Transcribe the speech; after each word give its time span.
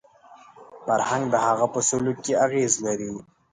فرهنګ 0.85 1.23
د 1.33 1.35
هغه 1.45 1.65
په 1.73 1.79
سلوک 1.89 2.17
کې 2.25 2.33
اغېز 2.45 2.73
لري 2.85 3.13